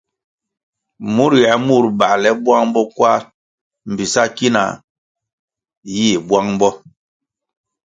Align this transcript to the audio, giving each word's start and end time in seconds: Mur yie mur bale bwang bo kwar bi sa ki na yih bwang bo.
Mur 1.15 1.31
yie 1.41 1.51
mur 1.67 1.85
bale 1.99 2.29
bwang 2.43 2.67
bo 2.73 2.81
kwar 2.95 3.21
bi 3.95 4.05
sa 4.13 4.23
ki 4.35 4.47
na 4.55 4.63
yih 5.95 6.17
bwang 6.27 6.51
bo. 6.59 6.69